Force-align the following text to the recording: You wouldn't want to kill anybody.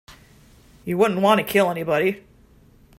You 0.83 0.97
wouldn't 0.97 1.21
want 1.21 1.41
to 1.41 1.45
kill 1.45 1.69
anybody. 1.69 2.23